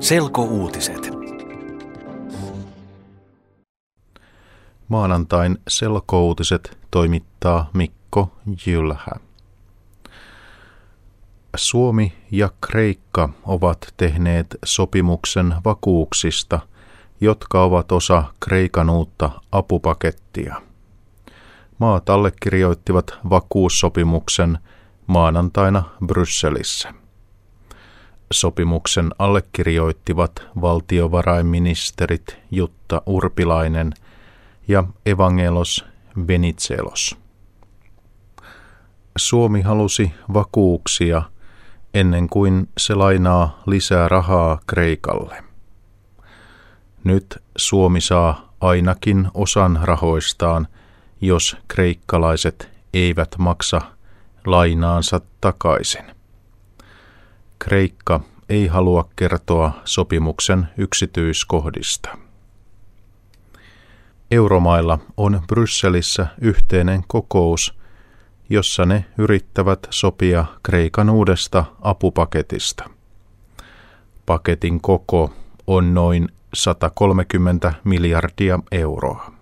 [0.00, 1.10] Selkouutiset.
[4.88, 8.30] Maanantain selkouutiset toimittaa Mikko
[8.66, 9.12] Jylhä.
[11.56, 16.60] Suomi ja Kreikka ovat tehneet sopimuksen vakuuksista,
[17.20, 20.62] jotka ovat osa Kreikan uutta apupakettia.
[21.78, 24.58] Maat allekirjoittivat vakuussopimuksen
[25.06, 27.07] maanantaina Brysselissä.
[28.32, 33.92] Sopimuksen allekirjoittivat valtiovarainministerit Jutta Urpilainen
[34.68, 35.84] ja Evangelos
[36.28, 37.16] Venizelos.
[39.18, 41.22] Suomi halusi vakuuksia
[41.94, 45.44] ennen kuin se lainaa lisää rahaa Kreikalle.
[47.04, 50.68] Nyt Suomi saa ainakin osan rahoistaan,
[51.20, 53.80] jos kreikkalaiset eivät maksa
[54.46, 56.17] lainaansa takaisin.
[57.58, 62.18] Kreikka ei halua kertoa sopimuksen yksityiskohdista.
[64.30, 67.78] Euromailla on Brysselissä yhteinen kokous,
[68.50, 72.90] jossa ne yrittävät sopia Kreikan uudesta apupaketista.
[74.26, 75.32] Paketin koko
[75.66, 79.37] on noin 130 miljardia euroa.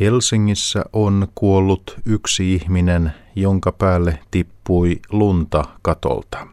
[0.00, 6.46] Helsingissä on kuollut yksi ihminen, jonka päälle tippui lunta katolta.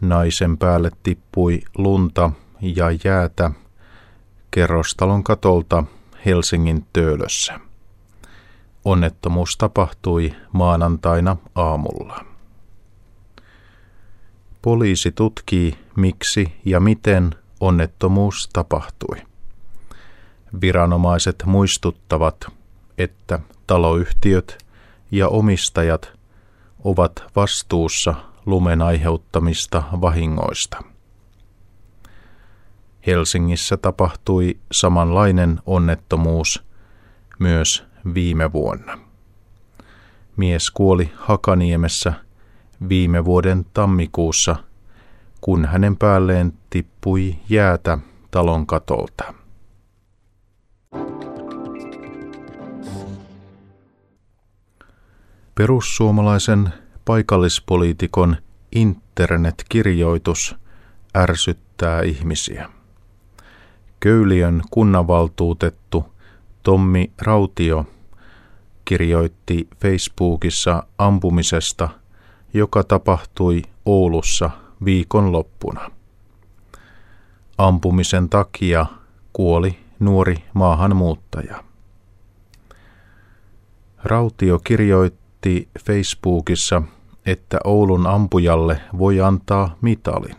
[0.00, 2.30] Naisen päälle tippui lunta
[2.60, 3.50] ja jäätä
[4.50, 5.84] kerrostalon katolta
[6.26, 7.60] Helsingin töölössä.
[8.84, 12.24] Onnettomuus tapahtui maanantaina aamulla.
[14.62, 19.31] Poliisi tutkii, miksi ja miten onnettomuus tapahtui.
[20.60, 22.46] Viranomaiset muistuttavat,
[22.98, 24.58] että taloyhtiöt
[25.10, 26.12] ja omistajat
[26.84, 28.14] ovat vastuussa
[28.46, 30.82] lumen aiheuttamista vahingoista.
[33.06, 36.64] Helsingissä tapahtui samanlainen onnettomuus
[37.38, 38.98] myös viime vuonna.
[40.36, 42.12] Mies kuoli Hakaniemessä
[42.88, 44.56] viime vuoden tammikuussa,
[45.40, 47.98] kun hänen päälleen tippui jäätä
[48.30, 49.41] talon katolta.
[55.62, 56.72] Perussuomalaisen
[57.04, 58.36] paikallispoliitikon
[58.72, 60.56] internetkirjoitus
[61.16, 62.68] ärsyttää ihmisiä.
[64.00, 66.04] Köyliön kunnanvaltuutettu
[66.62, 67.86] Tommi Rautio
[68.84, 71.88] kirjoitti Facebookissa ampumisesta,
[72.54, 74.50] joka tapahtui Oulussa
[74.84, 75.90] viikonloppuna.
[77.58, 78.86] Ampumisen takia
[79.32, 81.64] kuoli nuori maahanmuuttaja.
[84.04, 86.82] Rautio kirjoitti, kirjoitti Facebookissa,
[87.26, 90.36] että Oulun ampujalle voi antaa mitalin.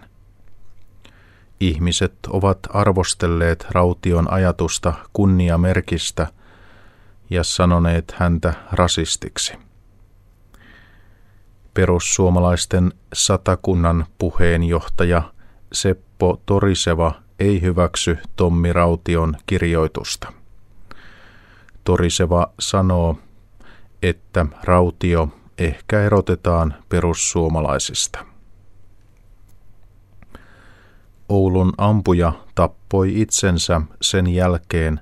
[1.60, 6.28] Ihmiset ovat arvostelleet Raution ajatusta kunniamerkistä
[7.30, 9.54] ja sanoneet häntä rasistiksi.
[11.74, 15.22] Perussuomalaisten satakunnan puheenjohtaja
[15.74, 20.34] Seppo Toriseva ei hyväksy Tommi Raution kirjoitusta.
[21.84, 23.18] Toriseva sanoo,
[24.04, 28.26] että rautio ehkä erotetaan perussuomalaisista.
[31.30, 35.00] Oulun ampuja tappoi itsensä sen jälkeen,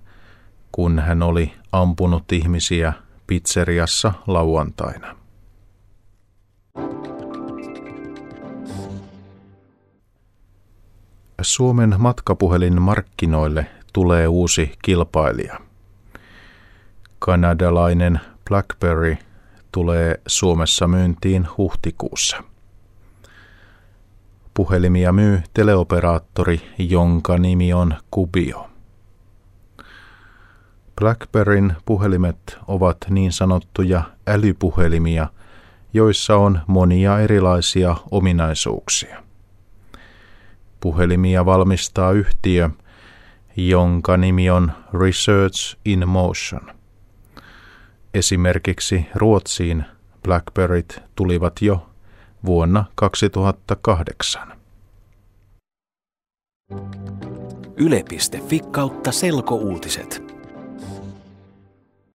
[0.72, 2.94] kun hän oli ampunut ihmisiä
[3.28, 5.16] pizzeriassa lauantaina.
[11.42, 15.60] Suomen matkapuhelin markkinoille tulee uusi kilpailija.
[17.20, 18.20] Kanadalainen
[18.52, 19.18] BlackBerry
[19.72, 22.44] tulee Suomessa myyntiin huhtikuussa.
[24.54, 28.70] Puhelimia myy teleoperaattori, jonka nimi on Kubio.
[30.96, 35.28] BlackBerryn puhelimet ovat niin sanottuja älypuhelimia,
[35.94, 39.24] joissa on monia erilaisia ominaisuuksia.
[40.80, 42.70] Puhelimia valmistaa yhtiö,
[43.56, 46.72] jonka nimi on Research in Motion–
[48.14, 49.86] Esimerkiksi Ruotsiin
[50.24, 51.90] Blackberryt tulivat jo
[52.46, 54.54] vuonna 2008.
[57.78, 60.31] Yle.fi kautta selkouutiset.